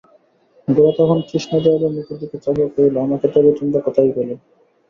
গোরা 0.67 0.91
তখন 0.99 1.17
কৃষ্ণদয়ালের 1.29 1.91
মুখের 1.95 2.17
দিকে 2.21 2.37
চাহিয়া 2.43 2.67
কহিল, 2.69 2.95
আমাকে 3.05 3.27
তবে 3.33 3.51
তোমরা 3.59 3.79
কোথায় 3.85 4.11
পেলে? 4.15 4.35